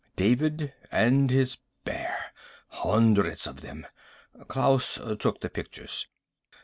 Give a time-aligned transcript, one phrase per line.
[0.15, 2.33] David and his bear.
[2.69, 3.85] Hundreds of them.
[4.47, 6.07] Klaus took the pictures."